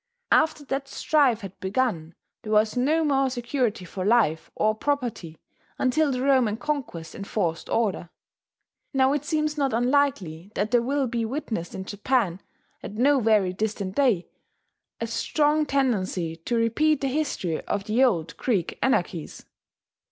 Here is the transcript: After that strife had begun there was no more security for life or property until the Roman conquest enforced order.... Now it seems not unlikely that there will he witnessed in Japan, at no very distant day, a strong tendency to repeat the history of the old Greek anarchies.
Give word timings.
After 0.31 0.65
that 0.65 0.87
strife 0.87 1.41
had 1.41 1.59
begun 1.59 2.15
there 2.41 2.51
was 2.51 2.75
no 2.75 3.03
more 3.05 3.29
security 3.29 3.85
for 3.85 4.03
life 4.03 4.49
or 4.55 4.73
property 4.73 5.37
until 5.77 6.11
the 6.11 6.23
Roman 6.23 6.57
conquest 6.57 7.13
enforced 7.13 7.69
order.... 7.69 8.09
Now 8.95 9.13
it 9.13 9.25
seems 9.25 9.59
not 9.59 9.73
unlikely 9.73 10.51
that 10.55 10.71
there 10.71 10.81
will 10.81 11.07
he 11.13 11.23
witnessed 11.23 11.75
in 11.75 11.85
Japan, 11.85 12.41
at 12.81 12.95
no 12.95 13.19
very 13.19 13.53
distant 13.53 13.93
day, 13.95 14.27
a 14.99 15.05
strong 15.05 15.67
tendency 15.67 16.35
to 16.35 16.55
repeat 16.55 17.01
the 17.01 17.07
history 17.07 17.61
of 17.65 17.83
the 17.83 18.03
old 18.03 18.35
Greek 18.37 18.79
anarchies. 18.81 19.45